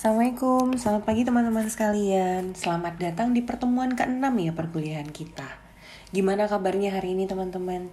Assalamualaikum, 0.00 0.80
selamat 0.80 1.04
pagi 1.04 1.28
teman-teman 1.28 1.68
sekalian. 1.68 2.56
Selamat 2.56 2.96
datang 2.96 3.36
di 3.36 3.44
pertemuan 3.44 3.92
ke-6 3.92 4.32
ya 4.32 4.56
perkuliahan 4.56 5.12
kita. 5.12 5.44
Gimana 6.08 6.48
kabarnya 6.48 6.96
hari 6.96 7.12
ini 7.12 7.28
teman-teman? 7.28 7.92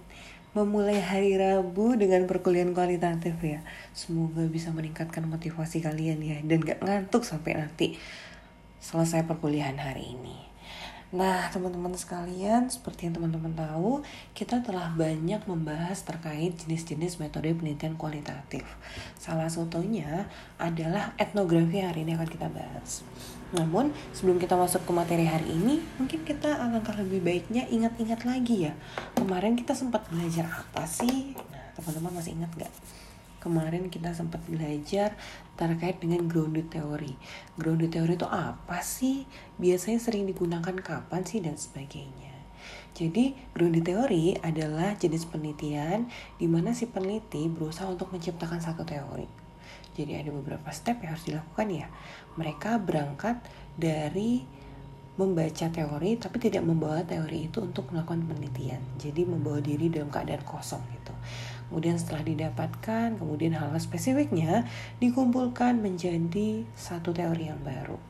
Memulai 0.56 1.04
hari 1.04 1.36
Rabu 1.36 2.00
dengan 2.00 2.24
perkuliahan 2.24 2.72
kualitatif 2.72 3.36
ya. 3.44 3.60
Semoga 3.92 4.40
bisa 4.48 4.72
meningkatkan 4.72 5.28
motivasi 5.28 5.84
kalian 5.84 6.24
ya 6.24 6.40
Dan 6.40 6.64
gak 6.64 6.80
ngantuk 6.80 7.28
sampai 7.28 7.60
nanti 7.60 8.00
selesai 8.80 9.28
perkuliahan 9.28 9.76
hari 9.76 10.16
ini 10.16 10.47
Nah, 11.08 11.48
teman-teman 11.48 11.96
sekalian, 11.96 12.68
seperti 12.68 13.08
yang 13.08 13.16
teman-teman 13.16 13.56
tahu, 13.56 14.04
kita 14.36 14.60
telah 14.60 14.92
banyak 14.92 15.40
membahas 15.48 16.04
terkait 16.04 16.52
jenis-jenis 16.60 17.16
metode 17.16 17.48
penelitian 17.56 17.96
kualitatif. 17.96 18.68
Salah 19.16 19.48
satunya 19.48 20.28
adalah 20.60 21.16
etnografi 21.16 21.80
hari 21.80 22.04
ini 22.04 22.12
akan 22.12 22.28
kita 22.28 22.52
bahas. 22.52 23.00
Namun, 23.56 23.96
sebelum 24.12 24.36
kita 24.36 24.52
masuk 24.60 24.84
ke 24.84 24.92
materi 24.92 25.24
hari 25.24 25.48
ini, 25.48 25.80
mungkin 25.96 26.28
kita 26.28 26.60
alangkah 26.60 27.00
lebih 27.00 27.24
baiknya 27.24 27.64
ingat-ingat 27.72 28.28
lagi 28.28 28.68
ya. 28.68 28.76
Kemarin 29.16 29.56
kita 29.56 29.72
sempat 29.72 30.04
belajar 30.12 30.44
apa 30.44 30.84
sih? 30.84 31.32
Nah, 31.48 31.72
teman-teman 31.72 32.20
masih 32.20 32.36
ingat 32.36 32.52
nggak? 32.52 32.72
Kemarin 33.38 33.90
kita 33.90 34.14
sempat 34.14 34.42
belajar 34.46 35.18
terkait 35.58 35.98
dengan 35.98 36.26
grounded 36.26 36.70
theory. 36.70 37.18
Grounded 37.58 37.94
theory 37.94 38.14
itu 38.14 38.28
apa 38.28 38.82
sih? 38.82 39.26
Biasanya 39.58 39.98
sering 39.98 40.26
digunakan 40.26 40.74
kapan 40.78 41.22
sih 41.26 41.42
dan 41.42 41.58
sebagainya. 41.58 42.34
Jadi, 42.98 43.30
grounded 43.54 43.86
theory 43.86 44.34
adalah 44.42 44.98
jenis 44.98 45.26
penelitian 45.30 46.10
di 46.34 46.50
mana 46.50 46.74
si 46.74 46.90
peneliti 46.90 47.46
berusaha 47.46 47.86
untuk 47.86 48.10
menciptakan 48.10 48.58
satu 48.58 48.82
teori. 48.82 49.48
Jadi 49.98 50.14
ada 50.14 50.30
beberapa 50.30 50.70
step 50.70 51.02
yang 51.02 51.14
harus 51.14 51.26
dilakukan 51.26 51.68
ya. 51.74 51.86
Mereka 52.38 52.78
berangkat 52.86 53.42
dari 53.74 54.46
membaca 55.18 55.66
teori 55.66 56.14
tapi 56.14 56.38
tidak 56.38 56.62
membawa 56.62 57.02
teori 57.02 57.50
itu 57.50 57.58
untuk 57.58 57.90
melakukan 57.90 58.22
penelitian. 58.22 58.78
Jadi 59.02 59.26
membawa 59.26 59.58
diri 59.58 59.90
dalam 59.90 60.06
keadaan 60.06 60.46
kosong 60.46 60.78
gitu. 60.94 61.10
Kemudian 61.68 62.00
setelah 62.00 62.24
didapatkan, 62.24 63.20
kemudian 63.20 63.52
hal, 63.56 63.70
-hal 63.70 63.80
spesifiknya 63.80 64.64
dikumpulkan 64.98 65.78
menjadi 65.78 66.64
satu 66.72 67.12
teori 67.12 67.52
yang 67.52 67.60
baru. 67.60 68.00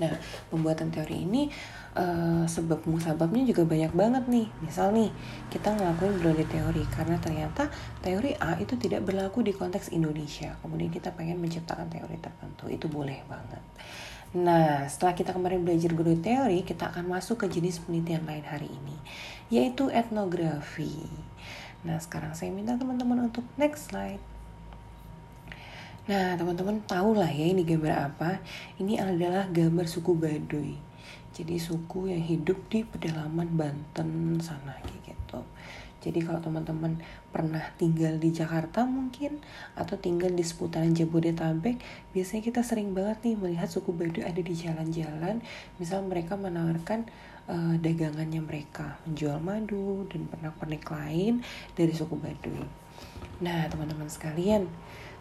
Nah, 0.00 0.16
pembuatan 0.48 0.88
teori 0.88 1.28
ini 1.28 1.52
uh, 1.96 2.48
sebab 2.48 2.88
musababnya 2.88 3.44
juga 3.44 3.68
banyak 3.68 3.92
banget 3.92 4.24
nih. 4.24 4.48
Misal 4.64 4.94
nih, 4.96 5.12
kita 5.52 5.76
ngelakuin 5.76 6.16
grounded 6.16 6.48
teori 6.48 6.82
karena 6.88 7.16
ternyata 7.20 7.68
teori 8.00 8.32
A 8.40 8.56
itu 8.56 8.78
tidak 8.80 9.04
berlaku 9.04 9.44
di 9.44 9.52
konteks 9.52 9.92
Indonesia. 9.92 10.56
Kemudian 10.64 10.88
kita 10.88 11.12
pengen 11.12 11.36
menciptakan 11.38 11.92
teori 11.92 12.16
tertentu, 12.16 12.72
itu 12.72 12.88
boleh 12.88 13.20
banget. 13.28 13.62
Nah, 14.32 14.88
setelah 14.88 15.12
kita 15.12 15.36
kemarin 15.36 15.60
belajar 15.60 15.92
grounded 15.92 16.24
teori, 16.24 16.64
kita 16.64 16.88
akan 16.88 17.12
masuk 17.12 17.44
ke 17.44 17.52
jenis 17.52 17.84
penelitian 17.84 18.24
lain 18.24 18.46
hari 18.48 18.72
ini, 18.72 18.96
yaitu 19.52 19.92
etnografi. 19.92 21.04
Nah, 21.82 21.98
sekarang 21.98 22.34
saya 22.34 22.54
minta 22.54 22.78
teman-teman 22.78 23.26
untuk 23.26 23.42
next 23.58 23.90
slide. 23.90 24.22
Nah, 26.06 26.34
teman-teman 26.34 26.82
tahu 26.82 27.14
lah 27.14 27.30
ya 27.30 27.46
ini 27.50 27.62
gambar 27.62 28.10
apa. 28.10 28.42
Ini 28.78 28.98
adalah 29.02 29.46
gambar 29.50 29.86
suku 29.86 30.14
Baduy. 30.18 30.74
Jadi 31.32 31.56
suku 31.56 32.10
yang 32.10 32.22
hidup 32.22 32.58
di 32.68 32.82
pedalaman 32.82 33.54
Banten 33.54 34.36
sana 34.42 34.76
gitu. 34.82 35.40
Jadi 36.02 36.18
kalau 36.26 36.42
teman-teman 36.42 36.98
pernah 37.30 37.62
tinggal 37.78 38.18
di 38.18 38.34
Jakarta 38.34 38.82
mungkin 38.82 39.38
atau 39.78 39.94
tinggal 39.94 40.34
di 40.34 40.42
seputaran 40.42 40.90
Jabodetabek, 40.90 41.78
biasanya 42.10 42.42
kita 42.42 42.66
sering 42.66 42.90
banget 42.90 43.22
nih 43.22 43.38
melihat 43.38 43.70
suku 43.70 43.94
Baduy 43.94 44.26
ada 44.26 44.42
di 44.42 44.54
jalan-jalan. 44.58 45.38
Misal 45.78 46.02
mereka 46.02 46.34
menawarkan 46.34 47.06
uh, 47.48 47.74
dagangannya 47.78 48.42
mereka, 48.42 48.98
menjual 49.06 49.38
madu 49.42 50.06
dan 50.10 50.28
pernak-pernik 50.28 50.84
lain 50.90 51.42
dari 51.74 51.92
suku 51.94 52.14
Baduy. 52.18 52.62
Nah, 53.42 53.66
teman-teman 53.66 54.06
sekalian, 54.06 54.70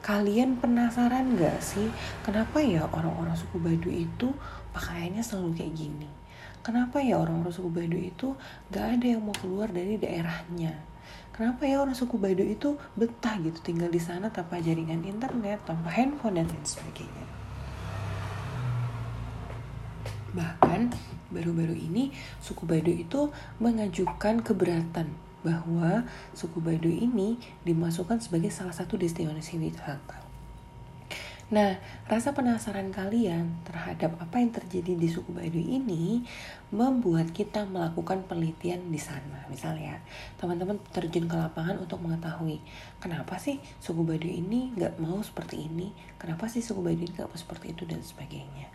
kalian 0.06 0.58
penasaran 0.58 1.38
gak 1.38 1.62
sih 1.62 1.90
kenapa 2.26 2.62
ya 2.62 2.86
orang-orang 2.90 3.34
suku 3.38 3.58
Baduy 3.58 4.06
itu 4.10 4.34
pakaiannya 4.74 5.22
selalu 5.22 5.58
kayak 5.58 5.74
gini? 5.74 6.10
Kenapa 6.62 7.02
ya 7.02 7.18
orang-orang 7.18 7.54
suku 7.54 7.70
Baduy 7.74 8.14
itu 8.14 8.38
gak 8.70 9.00
ada 9.00 9.06
yang 9.18 9.26
mau 9.26 9.34
keluar 9.34 9.70
dari 9.70 9.98
daerahnya? 9.98 10.78
Kenapa 11.34 11.66
ya 11.66 11.82
orang 11.82 11.98
suku 11.98 12.22
Baduy 12.22 12.54
itu 12.54 12.78
betah 12.94 13.42
gitu 13.42 13.58
tinggal 13.66 13.90
di 13.90 13.98
sana 13.98 14.30
tanpa 14.30 14.62
jaringan 14.62 15.02
internet, 15.02 15.66
tanpa 15.66 15.90
handphone 15.90 16.38
dan 16.38 16.46
lain 16.46 16.66
sebagainya? 16.66 17.41
Bahkan 20.32 20.96
baru-baru 21.32 21.76
ini 21.76 22.16
suku 22.40 22.64
Baduy 22.64 23.04
itu 23.04 23.32
mengajukan 23.60 24.40
keberatan 24.40 25.12
bahwa 25.44 26.08
suku 26.32 26.64
Baduy 26.64 27.04
ini 27.04 27.36
dimasukkan 27.68 28.24
sebagai 28.24 28.54
salah 28.54 28.72
satu 28.72 28.96
destinasi 28.96 29.60
wisata. 29.60 30.31
Nah, 31.52 31.84
rasa 32.08 32.32
penasaran 32.32 32.96
kalian 32.96 33.60
terhadap 33.68 34.16
apa 34.24 34.40
yang 34.40 34.56
terjadi 34.56 34.96
di 34.96 35.12
suku 35.12 35.36
Baduy 35.36 35.84
ini 35.84 36.24
membuat 36.72 37.36
kita 37.36 37.68
melakukan 37.68 38.24
penelitian 38.24 38.88
di 38.88 38.96
sana. 38.96 39.44
Misalnya, 39.52 40.00
teman-teman 40.40 40.80
terjun 40.96 41.28
ke 41.28 41.36
lapangan 41.36 41.76
untuk 41.84 42.00
mengetahui 42.00 42.64
kenapa 43.04 43.36
sih 43.36 43.60
suku 43.84 44.00
Baduy 44.00 44.40
ini 44.40 44.72
nggak 44.80 45.04
mau 45.04 45.20
seperti 45.20 45.68
ini, 45.68 45.92
kenapa 46.16 46.48
sih 46.48 46.64
suku 46.64 46.80
Baduy 46.80 47.12
nggak 47.12 47.28
mau 47.28 47.36
seperti 47.36 47.76
itu 47.76 47.84
dan 47.84 48.00
sebagainya. 48.00 48.72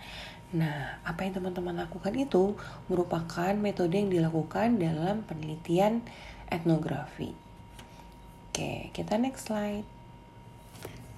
Nah, 0.53 1.00
apa 1.00 1.25
yang 1.25 1.41
teman-teman 1.41 1.81
lakukan 1.81 2.12
itu 2.12 2.60
merupakan 2.93 3.56
metode 3.56 3.97
yang 3.97 4.12
dilakukan 4.12 4.76
dalam 4.76 5.25
penelitian 5.25 6.04
etnografi. 6.53 7.32
Oke, 8.53 8.93
kita 8.93 9.16
next 9.16 9.48
slide. 9.48 9.96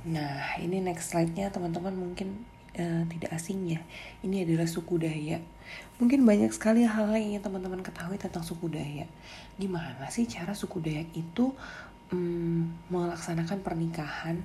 Nah, 0.07 0.55
ini 0.63 0.79
next 0.79 1.11
slide-nya 1.11 1.51
teman-teman 1.51 1.91
mungkin 1.91 2.47
uh, 2.79 3.03
tidak 3.11 3.35
asing 3.35 3.67
ya. 3.67 3.81
Ini 4.23 4.47
adalah 4.47 4.71
suku 4.71 5.03
Dayak. 5.03 5.43
Mungkin 5.99 6.23
banyak 6.23 6.55
sekali 6.55 6.87
hal 6.87 7.11
yang 7.11 7.35
ingin 7.35 7.43
teman-teman 7.43 7.83
ketahui 7.83 8.15
tentang 8.15 8.47
suku 8.47 8.71
Dayak. 8.71 9.11
Gimana 9.59 10.07
sih 10.15 10.31
cara 10.31 10.55
suku 10.55 10.79
Dayak 10.79 11.11
itu 11.19 11.51
um, 12.15 12.71
melaksanakan 12.93 13.59
pernikahan? 13.67 14.39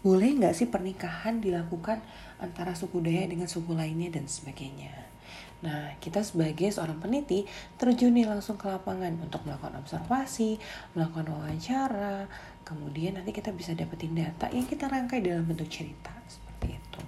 Boleh 0.00 0.32
nggak 0.32 0.54
sih 0.56 0.70
pernikahan 0.70 1.44
dilakukan 1.44 2.00
antara 2.40 2.72
suku 2.72 3.04
Dayak 3.04 3.36
dengan 3.36 3.48
suku 3.50 3.76
lainnya 3.76 4.08
dan 4.16 4.24
sebagainya? 4.24 5.15
Nah, 5.64 5.96
kita 5.98 6.20
sebagai 6.20 6.68
seorang 6.68 7.00
peneliti 7.00 7.48
terjun 7.80 8.12
nih 8.12 8.28
langsung 8.28 8.60
ke 8.60 8.68
lapangan 8.68 9.16
untuk 9.18 9.40
melakukan 9.48 9.80
observasi, 9.80 10.60
melakukan 10.92 11.32
wawancara, 11.32 12.28
kemudian 12.66 13.16
nanti 13.16 13.32
kita 13.32 13.54
bisa 13.56 13.72
dapetin 13.72 14.12
data 14.12 14.52
yang 14.52 14.68
kita 14.68 14.90
rangkai 14.90 15.24
dalam 15.24 15.48
bentuk 15.48 15.70
cerita 15.72 16.12
seperti 16.28 16.76
itu. 16.76 17.02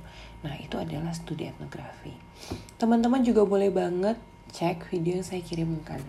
Nah 0.46 0.54
itu 0.56 0.76
adalah 0.80 1.12
studi 1.12 1.50
etnografi. 1.50 2.14
Teman-teman 2.80 3.20
juga 3.20 3.44
boleh 3.44 3.68
banget 3.68 4.16
cek 4.48 4.88
video 4.88 5.20
yang 5.20 5.26
saya 5.26 5.44
kirimkan. 5.44 6.00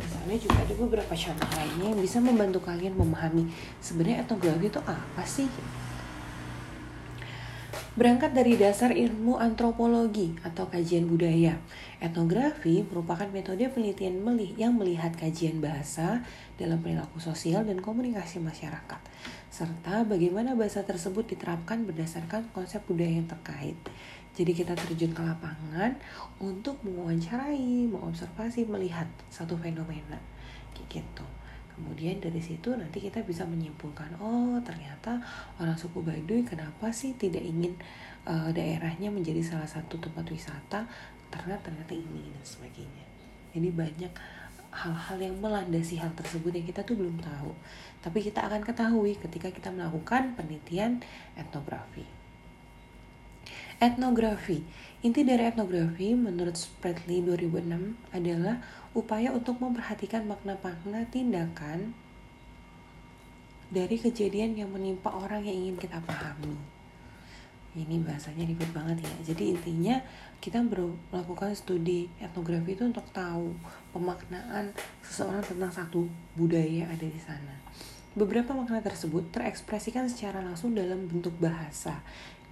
Misalnya 0.00 0.36
juga 0.40 0.56
ada 0.66 0.74
beberapa 0.74 1.14
contoh 1.14 1.50
lainnya 1.54 1.88
yang 1.94 2.00
bisa 2.02 2.18
membantu 2.18 2.58
kalian 2.66 2.98
memahami 2.98 3.54
sebenarnya 3.78 4.26
etnografi 4.26 4.66
itu 4.66 4.80
apa 4.82 5.22
sih 5.22 5.46
Berangkat 7.94 8.34
dari 8.34 8.58
dasar 8.58 8.90
ilmu 8.90 9.38
antropologi 9.38 10.34
atau 10.42 10.66
kajian 10.66 11.06
budaya, 11.06 11.62
etnografi 12.02 12.82
merupakan 12.82 13.30
metode 13.30 13.70
penelitian 13.70 14.18
yang 14.58 14.74
melihat 14.74 15.14
kajian 15.14 15.62
bahasa 15.62 16.26
dalam 16.58 16.82
perilaku 16.82 17.22
sosial 17.22 17.62
dan 17.62 17.78
komunikasi 17.78 18.42
masyarakat, 18.42 18.98
serta 19.46 20.02
bagaimana 20.10 20.58
bahasa 20.58 20.82
tersebut 20.82 21.38
diterapkan 21.38 21.86
berdasarkan 21.86 22.50
konsep 22.50 22.82
budaya 22.82 23.14
yang 23.14 23.30
terkait. 23.30 23.78
Jadi 24.34 24.50
kita 24.58 24.74
terjun 24.74 25.14
ke 25.14 25.22
lapangan 25.22 25.94
untuk 26.42 26.82
mewawancarai, 26.82 27.86
mengobservasi, 27.94 28.66
melihat 28.66 29.06
satu 29.30 29.54
fenomena, 29.54 30.18
kayak 30.74 30.98
gitu. 30.98 31.26
Kemudian 31.74 32.22
dari 32.22 32.38
situ 32.38 32.70
nanti 32.78 33.02
kita 33.02 33.26
bisa 33.26 33.42
menyimpulkan, 33.42 34.14
oh 34.22 34.62
ternyata 34.62 35.18
orang 35.58 35.74
suku 35.74 36.06
Baduy 36.06 36.46
kenapa 36.46 36.94
sih 36.94 37.18
tidak 37.18 37.42
ingin 37.42 37.74
uh, 38.30 38.54
daerahnya 38.54 39.10
menjadi 39.10 39.42
salah 39.42 39.66
satu 39.66 39.98
tempat 39.98 40.22
wisata 40.30 40.86
karena 41.34 41.58
ternyata 41.58 41.90
ini 41.90 42.30
dan 42.30 42.44
sebagainya. 42.46 43.04
Jadi 43.50 43.68
banyak 43.74 44.12
hal-hal 44.74 45.18
yang 45.18 45.38
melandasi 45.38 46.02
hal 46.02 46.10
tersebut 46.18 46.50
yang 46.50 46.66
kita 46.66 46.82
tuh 46.82 46.98
belum 46.98 47.22
tahu. 47.22 47.54
Tapi 48.02 48.18
kita 48.22 48.46
akan 48.46 48.62
ketahui 48.66 49.14
ketika 49.18 49.50
kita 49.50 49.70
melakukan 49.70 50.34
penelitian 50.34 51.02
etnografi. 51.38 52.23
Etnografi. 53.84 54.64
Inti 55.04 55.28
dari 55.28 55.44
etnografi 55.44 56.16
menurut 56.16 56.56
Spratly 56.56 57.20
2006 57.20 58.16
adalah 58.16 58.56
upaya 58.96 59.28
untuk 59.28 59.60
memperhatikan 59.60 60.24
makna-makna 60.24 61.04
tindakan 61.12 61.92
dari 63.68 64.00
kejadian 64.00 64.56
yang 64.56 64.72
menimpa 64.72 65.12
orang 65.12 65.44
yang 65.44 65.68
ingin 65.68 65.76
kita 65.76 66.00
pahami. 66.00 66.56
ini 67.76 68.00
bahasanya 68.00 68.46
ribet 68.48 68.70
banget 68.70 69.02
ya 69.02 69.34
jadi 69.34 69.50
intinya 69.50 69.98
kita 70.38 70.62
melakukan 70.62 71.52
studi 71.58 72.06
etnografi 72.22 72.78
itu 72.78 72.86
untuk 72.86 73.02
tahu 73.10 73.50
pemaknaan 73.90 74.70
seseorang 75.02 75.42
tentang 75.42 75.74
satu 75.74 76.06
budaya 76.38 76.86
yang 76.86 76.90
ada 76.94 77.02
di 77.02 77.18
sana 77.18 77.50
beberapa 78.14 78.54
makna 78.54 78.78
tersebut 78.78 79.26
terekspresikan 79.34 80.06
secara 80.06 80.38
langsung 80.38 80.70
dalam 80.70 81.10
bentuk 81.10 81.34
bahasa 81.42 81.98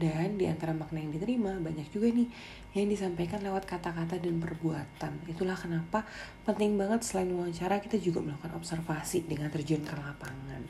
dan 0.03 0.35
di 0.35 0.51
antara 0.51 0.75
makna 0.75 0.99
yang 0.99 1.15
diterima 1.15 1.55
banyak 1.63 1.87
juga 1.95 2.11
nih 2.11 2.27
yang 2.75 2.91
disampaikan 2.91 3.39
lewat 3.39 3.71
kata-kata 3.71 4.19
dan 4.19 4.43
perbuatan. 4.43 5.31
Itulah 5.31 5.55
kenapa 5.55 6.03
penting 6.43 6.75
banget 6.75 7.07
selain 7.07 7.31
wawancara 7.31 7.79
kita 7.79 8.03
juga 8.03 8.19
melakukan 8.19 8.59
observasi 8.59 9.31
dengan 9.31 9.47
terjun 9.55 9.87
ke 9.87 9.95
lapangan. 9.95 10.67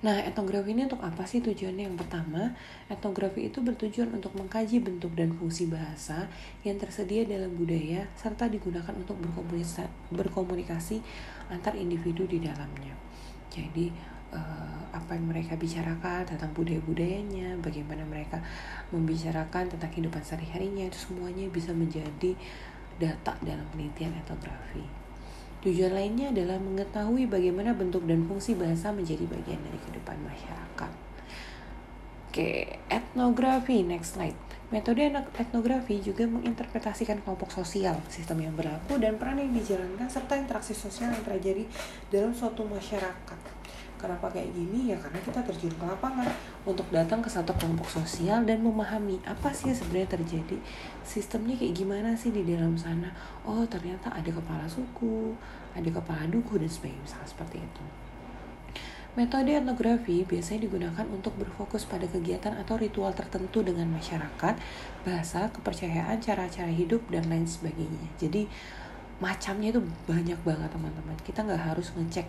Nah, 0.00 0.16
etnografi 0.24 0.72
ini 0.72 0.88
untuk 0.88 1.04
apa 1.04 1.28
sih 1.28 1.44
tujuannya? 1.44 1.92
Yang 1.92 1.96
pertama, 2.00 2.56
etnografi 2.88 3.52
itu 3.52 3.60
bertujuan 3.60 4.08
untuk 4.16 4.32
mengkaji 4.32 4.80
bentuk 4.80 5.12
dan 5.12 5.36
fungsi 5.36 5.68
bahasa 5.68 6.24
yang 6.64 6.80
tersedia 6.80 7.28
dalam 7.28 7.52
budaya 7.52 8.08
serta 8.16 8.48
digunakan 8.48 8.96
untuk 8.96 9.20
berkomunikasi, 10.08 11.04
antar 11.52 11.76
individu 11.76 12.24
di 12.24 12.40
dalamnya. 12.40 12.96
Jadi, 13.52 13.92
uh, 14.34 14.80
apa 14.90 15.14
yang 15.14 15.26
mereka 15.30 15.54
bicarakan 15.54 16.26
tentang 16.26 16.50
budaya-budayanya, 16.54 17.58
bagaimana 17.62 18.02
mereka 18.06 18.42
membicarakan 18.94 19.70
tentang 19.70 19.90
kehidupan 19.90 20.22
sehari-harinya, 20.22 20.86
itu 20.86 21.10
semuanya 21.10 21.46
bisa 21.50 21.70
menjadi 21.74 22.34
data 23.00 23.34
dalam 23.42 23.64
penelitian 23.74 24.14
etnografi. 24.18 24.84
Tujuan 25.60 25.92
lainnya 25.92 26.32
adalah 26.32 26.56
mengetahui 26.56 27.28
bagaimana 27.28 27.76
bentuk 27.76 28.08
dan 28.08 28.24
fungsi 28.24 28.56
bahasa 28.56 28.88
menjadi 28.96 29.28
bagian 29.28 29.60
dari 29.60 29.78
kehidupan 29.84 30.16
masyarakat. 30.24 30.92
Oke, 32.30 32.80
etnografi, 32.88 33.82
next 33.84 34.16
slide. 34.16 34.38
Metode 34.70 35.10
etnografi 35.34 35.98
juga 35.98 36.22
menginterpretasikan 36.30 37.26
kelompok 37.26 37.50
sosial, 37.50 37.98
sistem 38.06 38.46
yang 38.46 38.54
berlaku, 38.54 39.02
dan 39.02 39.18
peran 39.18 39.42
yang 39.42 39.50
dijalankan, 39.50 40.06
serta 40.06 40.38
interaksi 40.38 40.70
sosial 40.70 41.10
yang 41.10 41.26
terjadi 41.26 41.66
dalam 42.06 42.30
suatu 42.30 42.62
masyarakat. 42.62 43.38
Kenapa 44.00 44.32
kayak 44.32 44.48
gini? 44.56 44.88
Ya 44.88 44.96
karena 44.96 45.20
kita 45.20 45.44
terjun 45.44 45.76
ke 45.76 45.84
lapangan 45.84 46.24
untuk 46.64 46.88
datang 46.88 47.20
ke 47.20 47.28
satu 47.28 47.52
kelompok 47.60 48.00
sosial 48.00 48.48
dan 48.48 48.64
memahami 48.64 49.20
apa 49.28 49.52
sih 49.52 49.68
yang 49.68 49.76
sebenarnya 49.76 50.16
terjadi. 50.16 50.56
Sistemnya 51.04 51.52
kayak 51.60 51.76
gimana 51.76 52.16
sih 52.16 52.32
di 52.32 52.40
dalam 52.48 52.80
sana? 52.80 53.12
Oh, 53.44 53.60
ternyata 53.68 54.08
ada 54.08 54.32
kepala 54.32 54.64
suku, 54.64 55.36
ada 55.76 55.90
kepala 55.92 56.24
duku 56.32 56.56
dan 56.56 56.70
sebagainya 56.72 57.04
misalnya 57.04 57.28
seperti 57.28 57.60
itu. 57.60 57.84
Metode 59.10 59.52
etnografi 59.58 60.22
biasanya 60.22 60.70
digunakan 60.70 61.02
untuk 61.10 61.34
berfokus 61.34 61.82
pada 61.82 62.06
kegiatan 62.06 62.54
atau 62.56 62.78
ritual 62.78 63.10
tertentu 63.10 63.60
dengan 63.60 63.90
masyarakat, 63.90 64.54
bahasa, 65.02 65.50
kepercayaan, 65.50 66.22
cara-cara 66.22 66.70
hidup, 66.70 67.02
dan 67.10 67.26
lain 67.26 67.42
sebagainya. 67.42 68.06
Jadi 68.22 68.46
macamnya 69.20 69.70
itu 69.70 69.80
banyak 70.08 70.40
banget 70.42 70.70
teman-teman. 70.72 71.16
Kita 71.22 71.44
nggak 71.44 71.76
harus 71.76 71.92
ngecek 71.94 72.26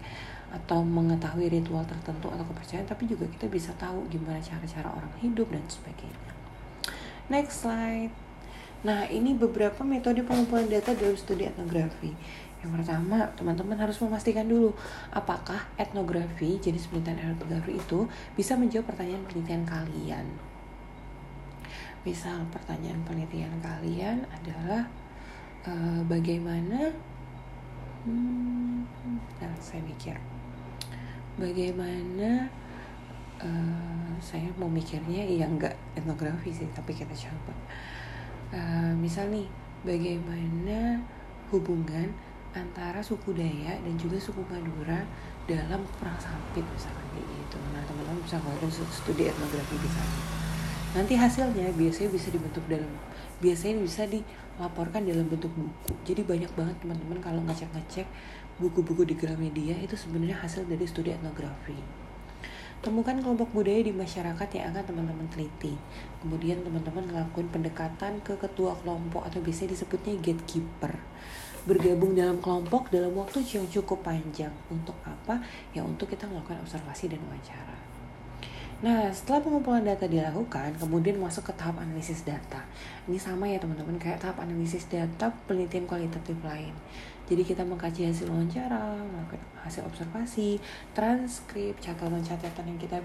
atau 0.52 0.84
mengetahui 0.84 1.48
ritual 1.48 1.88
tertentu 1.88 2.28
atau 2.28 2.44
kepercayaan 2.44 2.84
tapi 2.84 3.08
juga 3.08 3.24
kita 3.32 3.48
bisa 3.48 3.72
tahu 3.80 4.04
gimana 4.12 4.36
cara-cara 4.44 4.92
orang 4.92 5.12
hidup 5.24 5.48
dan 5.48 5.64
sebagainya 5.72 6.32
next 7.32 7.64
slide 7.64 8.12
nah 8.84 9.08
ini 9.08 9.32
beberapa 9.32 9.88
metode 9.88 10.28
pengumpulan 10.28 10.68
data 10.68 10.92
dalam 10.92 11.16
studi 11.16 11.48
etnografi 11.48 12.12
yang 12.62 12.78
pertama, 12.78 13.26
teman-teman 13.34 13.74
harus 13.74 13.98
memastikan 14.06 14.46
dulu 14.46 14.70
apakah 15.10 15.66
etnografi, 15.82 16.62
jenis 16.62 16.94
penelitian 16.94 17.34
etnografi 17.34 17.74
itu 17.74 18.06
bisa 18.38 18.54
menjawab 18.54 18.86
pertanyaan 18.94 19.26
penelitian 19.26 19.66
kalian. 19.66 20.30
Misal 22.06 22.46
pertanyaan 22.54 23.02
penelitian 23.02 23.58
kalian 23.66 24.30
adalah 24.30 24.86
uh, 25.68 26.02
bagaimana? 26.10 26.90
Hmm, 28.06 28.86
nah, 29.38 29.54
saya 29.62 29.82
mikir. 29.86 30.18
Bagaimana 31.38 32.50
uh, 33.42 34.12
saya 34.22 34.50
mau 34.58 34.70
mikirnya 34.70 35.26
ya 35.26 35.46
enggak 35.50 35.74
etnografi 35.98 36.54
sih 36.54 36.70
tapi 36.74 36.94
kita 36.94 37.14
coba. 37.14 37.54
Uh, 38.52 38.94
misal 39.00 39.32
nih 39.32 39.48
bagaimana 39.88 41.00
hubungan 41.50 42.12
antara 42.52 43.00
suku 43.00 43.32
Dayak 43.32 43.80
dan 43.80 43.96
juga 43.96 44.20
suku 44.20 44.44
Madura 44.52 45.08
dalam 45.48 45.82
perang 45.98 46.20
sampit 46.20 46.66
misalnya 46.68 47.22
gitu. 47.24 47.58
Nah 47.72 47.82
teman-teman 47.88 48.20
bisa 48.22 48.38
ngeliatin 48.44 48.70
studi 48.92 49.32
etnografi 49.32 49.76
di 49.80 49.90
sana 49.90 50.41
nanti 50.92 51.16
hasilnya 51.16 51.72
biasanya 51.76 52.10
bisa 52.12 52.28
dibentuk 52.32 52.64
dalam 52.68 52.92
biasanya 53.40 53.80
bisa 53.80 54.04
dilaporkan 54.06 55.08
dalam 55.08 55.26
bentuk 55.26 55.50
buku 55.56 55.94
jadi 56.04 56.22
banyak 56.28 56.52
banget 56.54 56.76
teman-teman 56.84 57.18
kalau 57.24 57.42
ngecek-ngecek 57.48 58.06
buku-buku 58.62 59.10
di 59.10 59.18
Gramedia 59.18 59.74
itu 59.82 59.98
sebenarnya 59.98 60.38
hasil 60.38 60.70
dari 60.70 60.86
studi 60.86 61.10
etnografi. 61.10 61.74
Temukan 62.82 63.18
kelompok 63.22 63.54
budaya 63.54 63.82
di 63.86 63.94
masyarakat 63.94 64.48
yang 64.58 64.74
akan 64.74 64.84
teman-teman 64.86 65.28
teliti. 65.30 65.78
Kemudian 66.22 66.66
teman-teman 66.66 67.06
ngelakuin 67.10 67.50
pendekatan 67.54 68.22
ke 68.26 68.38
ketua 68.38 68.74
kelompok 68.82 69.26
atau 69.26 69.38
biasanya 69.42 69.78
disebutnya 69.78 70.18
gatekeeper. 70.18 70.94
Bergabung 71.66 72.18
dalam 72.18 72.42
kelompok 72.42 72.90
dalam 72.90 73.14
waktu 73.14 73.46
yang 73.46 73.70
cukup 73.70 74.02
panjang. 74.02 74.54
Untuk 74.74 74.98
apa? 75.06 75.46
Ya 75.78 75.86
untuk 75.86 76.10
kita 76.10 76.26
melakukan 76.26 76.58
observasi 76.66 77.14
dan 77.14 77.22
wawancara. 77.30 77.91
Nah, 78.82 79.14
setelah 79.14 79.46
pengumpulan 79.46 79.86
data 79.86 80.10
dilakukan, 80.10 80.74
kemudian 80.82 81.22
masuk 81.22 81.50
ke 81.50 81.54
tahap 81.54 81.78
analisis 81.78 82.26
data. 82.26 82.66
Ini 83.06 83.22
sama 83.22 83.46
ya 83.46 83.62
teman-teman, 83.62 84.02
kayak 84.02 84.26
tahap 84.26 84.42
analisis 84.42 84.90
data 84.90 85.30
penelitian 85.46 85.86
kualitatif 85.86 86.34
lain. 86.42 86.74
Jadi 87.30 87.46
kita 87.46 87.62
mengkaji 87.62 88.10
hasil 88.10 88.26
wawancara, 88.26 88.98
hasil 89.62 89.86
observasi, 89.86 90.58
transkrip, 90.98 91.78
catatan-catatan 91.78 92.66
yang 92.74 92.80
kita 92.82 92.98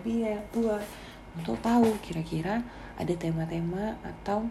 buat 0.57 0.81
untuk 1.37 1.61
tahu 1.61 1.93
kira-kira 2.01 2.65
ada 2.97 3.13
tema-tema 3.13 4.01
atau 4.01 4.49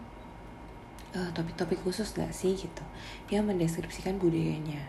uh, 1.18 1.30
topik-topik 1.34 1.82
khusus 1.82 2.14
gak 2.14 2.30
sih 2.30 2.54
gitu 2.54 2.86
yang 3.34 3.50
mendeskripsikan 3.50 4.22
budayanya. 4.22 4.86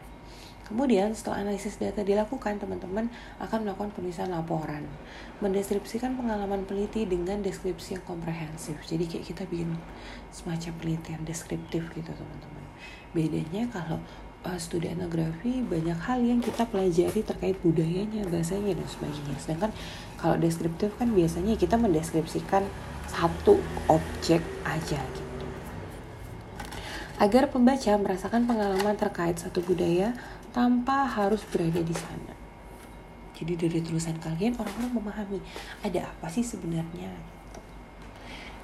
Kemudian 0.66 1.14
setelah 1.14 1.46
analisis 1.46 1.78
data 1.78 2.02
dilakukan, 2.02 2.58
teman-teman 2.58 3.06
akan 3.38 3.58
melakukan 3.62 3.94
penulisan 3.94 4.34
laporan. 4.34 4.82
Mendeskripsikan 5.38 6.18
pengalaman 6.18 6.66
peneliti 6.66 7.06
dengan 7.06 7.38
deskripsi 7.38 7.96
yang 7.96 8.04
komprehensif. 8.04 8.74
Jadi 8.82 9.06
kayak 9.06 9.24
kita 9.30 9.42
bikin 9.46 9.78
semacam 10.34 10.72
penelitian 10.82 11.22
deskriptif 11.22 11.86
gitu 11.94 12.10
teman-teman. 12.10 12.64
Bedanya 13.14 13.62
kalau 13.70 14.02
uh, 14.43 14.58
studi 14.58 14.91
etnografi 14.91 15.62
banyak 15.62 15.98
hal 16.02 16.19
yang 16.22 16.43
kita 16.43 16.67
pelajari 16.67 17.22
terkait 17.22 17.56
budayanya, 17.62 18.26
bahasanya 18.26 18.74
dan 18.74 18.86
sebagainya. 18.91 19.36
Sedangkan 19.38 19.70
kalau 20.19 20.34
deskriptif 20.38 20.94
kan 20.98 21.14
biasanya 21.14 21.55
kita 21.55 21.79
mendeskripsikan 21.79 22.67
satu 23.06 23.58
objek 23.86 24.43
aja 24.67 24.98
gitu. 25.14 25.46
Agar 27.17 27.48
pembaca 27.48 27.96
merasakan 27.96 28.44
pengalaman 28.44 28.93
terkait 28.93 29.41
satu 29.41 29.64
budaya, 29.64 30.12
tanpa 30.56 31.05
harus 31.05 31.44
berada 31.53 31.84
di 31.84 31.93
sana. 31.93 32.32
Jadi 33.36 33.53
dari 33.60 33.84
tulisan 33.84 34.17
kalian 34.17 34.56
orang-orang 34.56 34.93
memahami 34.96 35.41
ada 35.84 36.08
apa 36.08 36.32
sih 36.32 36.41
sebenarnya 36.41 37.13
gitu. 37.13 37.60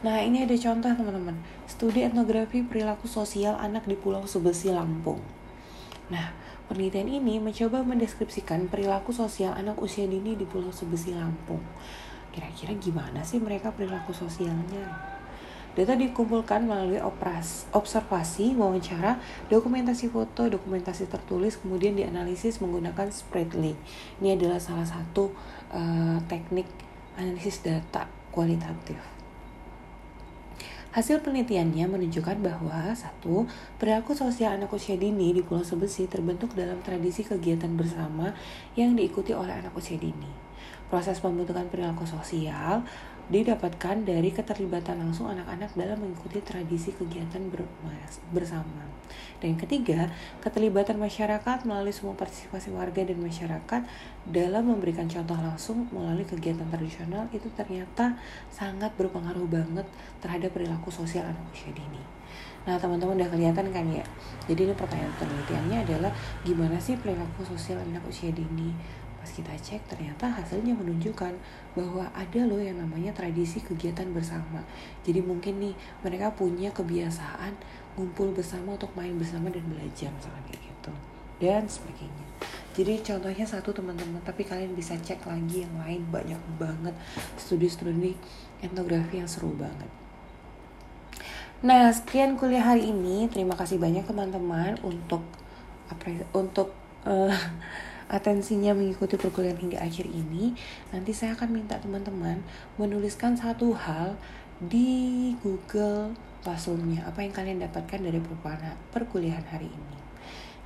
Nah 0.00 0.24
ini 0.24 0.48
ada 0.48 0.56
contoh 0.56 0.88
teman-teman 0.88 1.36
Studi 1.68 2.00
etnografi 2.00 2.64
perilaku 2.64 3.04
sosial 3.04 3.60
anak 3.60 3.84
di 3.84 4.00
Pulau 4.00 4.24
Sebesi 4.24 4.72
Lampung 4.72 5.20
Nah 6.08 6.32
penelitian 6.72 7.12
ini 7.12 7.36
mencoba 7.36 7.84
mendeskripsikan 7.84 8.72
perilaku 8.72 9.12
sosial 9.12 9.52
anak 9.52 9.76
usia 9.84 10.08
dini 10.08 10.32
di 10.32 10.48
Pulau 10.48 10.72
Sebesi 10.72 11.12
Lampung 11.12 11.60
Kira-kira 12.32 12.72
gimana 12.80 13.20
sih 13.20 13.36
mereka 13.44 13.76
perilaku 13.76 14.16
sosialnya 14.16 14.88
Data 15.72 15.96
dikumpulkan 15.96 16.68
melalui 16.68 17.00
operasi, 17.00 17.64
observasi, 17.72 18.52
wawancara, 18.60 19.16
dokumentasi 19.48 20.12
foto, 20.12 20.44
dokumentasi 20.44 21.08
tertulis, 21.08 21.56
kemudian 21.56 21.96
dianalisis 21.96 22.60
menggunakan 22.60 23.08
Spreadly. 23.08 23.72
Ini 24.20 24.36
adalah 24.36 24.60
salah 24.60 24.84
satu 24.84 25.32
uh, 25.72 26.20
teknik 26.28 26.68
analisis 27.16 27.64
data 27.64 28.04
kualitatif. 28.28 29.00
Hasil 30.92 31.24
penelitiannya 31.24 31.88
menunjukkan 31.88 32.44
bahwa 32.44 32.92
satu, 32.92 33.48
perilaku 33.80 34.12
sosial 34.12 34.60
anak 34.60 34.76
usia 34.76 34.92
dini 35.00 35.32
di 35.32 35.40
Pulau 35.40 35.64
Sebesi 35.64 36.04
terbentuk 36.04 36.52
dalam 36.52 36.84
tradisi 36.84 37.24
kegiatan 37.24 37.72
bersama 37.72 38.36
yang 38.76 38.92
diikuti 38.92 39.32
oleh 39.32 39.56
anak 39.56 39.72
usia 39.72 39.96
dini. 39.96 40.28
Proses 40.92 41.24
pembentukan 41.24 41.72
perilaku 41.72 42.04
sosial 42.04 42.84
didapatkan 43.32 44.04
dari 44.04 44.28
keterlibatan 44.28 45.00
langsung 45.00 45.32
anak-anak 45.32 45.72
dalam 45.72 46.04
mengikuti 46.04 46.44
tradisi 46.44 46.92
kegiatan 46.92 47.48
bersama. 48.28 48.84
Dan 49.40 49.56
yang 49.56 49.60
ketiga, 49.64 50.12
keterlibatan 50.44 51.00
masyarakat 51.00 51.64
melalui 51.64 51.96
semua 51.96 52.12
partisipasi 52.12 52.70
warga 52.70 53.02
dan 53.02 53.18
masyarakat 53.18 53.82
dalam 54.28 54.68
memberikan 54.68 55.08
contoh 55.08 55.34
langsung 55.34 55.88
melalui 55.90 56.28
kegiatan 56.28 56.68
tradisional 56.68 57.26
itu 57.32 57.48
ternyata 57.56 58.20
sangat 58.52 58.92
berpengaruh 59.00 59.48
banget 59.48 59.88
terhadap 60.20 60.52
perilaku 60.52 60.92
sosial 60.92 61.24
anak 61.26 61.42
usia 61.50 61.72
dini. 61.72 62.04
Nah 62.62 62.78
teman-teman 62.78 63.18
udah 63.18 63.26
kelihatan 63.26 63.74
kan 63.74 63.84
ya 63.90 64.06
Jadi 64.46 64.70
ini 64.70 64.74
pertanyaan 64.78 65.10
penelitiannya 65.18 65.78
adalah 65.82 66.12
Gimana 66.46 66.78
sih 66.78 66.94
perilaku 66.94 67.42
sosial 67.42 67.82
anak 67.82 68.06
usia 68.06 68.30
dini 68.30 68.70
Pas 69.22 69.30
kita 69.30 69.54
cek 69.54 69.86
ternyata 69.86 70.26
hasilnya 70.26 70.74
menunjukkan 70.74 71.30
Bahwa 71.78 72.10
ada 72.10 72.40
loh 72.42 72.58
yang 72.58 72.82
namanya 72.82 73.14
tradisi 73.14 73.62
kegiatan 73.62 74.10
bersama. 74.10 74.66
Jadi 75.06 75.22
mungkin 75.22 75.62
nih 75.62 75.74
mereka 76.02 76.34
punya 76.34 76.74
kebiasaan 76.74 77.54
Ngumpul 77.94 78.34
bersama 78.34 78.74
untuk 78.74 78.90
main 78.98 79.14
bersama 79.14 79.46
dan 79.52 79.62
belajar 79.70 80.10
misalnya 80.10 80.42
kayak 80.50 80.62
gitu 80.66 80.92
Dan 81.38 81.62
sebagainya. 81.70 82.26
Jadi 82.72 83.04
contohnya 83.04 83.44
satu 83.44 83.70
teman-teman 83.70 84.24
tapi 84.24 84.48
kalian 84.48 84.72
bisa 84.72 84.96
cek 84.96 85.28
lagi 85.28 85.62
yang 85.62 85.74
lain. 85.76 86.02
Banyak 86.08 86.40
banget 86.56 86.96
studi-studi 87.36 88.16
etnografi 88.64 89.20
yang 89.20 89.28
seru 89.28 89.52
banget. 89.52 89.90
Nah, 91.62 91.94
sekian 91.94 92.34
kuliah 92.34 92.74
hari 92.74 92.90
ini. 92.90 93.30
Terima 93.30 93.54
kasih 93.54 93.78
banyak 93.78 94.02
teman-teman 94.02 94.80
untuk 94.82 95.22
untuk 96.32 96.72
uh, 97.04 97.36
atensinya 98.12 98.76
mengikuti 98.76 99.16
perkuliahan 99.16 99.56
hingga 99.56 99.80
akhir 99.80 100.04
ini. 100.04 100.52
Nanti 100.92 101.16
saya 101.16 101.32
akan 101.32 101.48
minta 101.48 101.80
teman-teman 101.80 102.44
menuliskan 102.76 103.40
satu 103.40 103.72
hal 103.72 104.20
di 104.60 105.32
Google 105.40 106.12
Classroom-nya. 106.44 107.08
Apa 107.08 107.24
yang 107.24 107.32
kalian 107.32 107.64
dapatkan 107.64 108.04
dari 108.04 108.20
perkuliahan 108.92 109.48
hari 109.48 109.72
ini. 109.72 109.98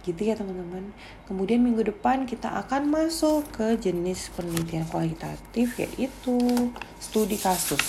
Gitu 0.03 0.27
ya 0.27 0.35
teman-teman. 0.35 0.91
Kemudian 1.31 1.63
minggu 1.63 1.87
depan 1.87 2.27
kita 2.27 2.51
akan 2.67 2.91
masuk 2.91 3.47
ke 3.55 3.79
jenis 3.79 4.35
penelitian 4.35 4.87
kualitatif 4.91 5.79
yaitu 5.79 6.39
studi 6.99 7.39
kasus. 7.39 7.83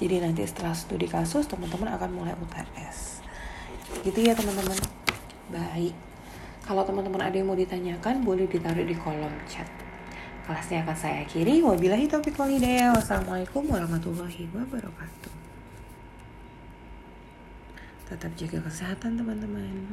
Jadi 0.00 0.18
nanti 0.18 0.42
setelah 0.48 0.74
studi 0.74 1.06
kasus 1.06 1.44
teman-teman 1.44 1.92
akan 1.92 2.10
mulai 2.10 2.34
UTS. 2.40 3.20
Gitu 4.00 4.18
ya 4.24 4.32
teman-teman. 4.32 4.80
Baik. 5.52 6.11
Kalau 6.62 6.86
teman-teman 6.86 7.18
ada 7.18 7.34
yang 7.34 7.50
mau 7.50 7.58
ditanyakan 7.58 8.22
boleh 8.22 8.46
ditaruh 8.46 8.86
di 8.86 8.94
kolom 8.94 9.34
chat. 9.50 9.66
Kelasnya 10.46 10.86
akan 10.86 10.96
saya 10.96 11.16
akhiri. 11.26 11.62
Wabillahi 11.62 12.06
taufiq 12.06 12.38
wal 12.38 12.50
hidayah. 12.50 12.94
Wassalamualaikum 12.94 13.66
warahmatullahi 13.66 14.46
wabarakatuh. 14.54 15.34
Tetap 18.10 18.32
jaga 18.38 18.58
kesehatan 18.66 19.18
teman-teman. 19.18 19.86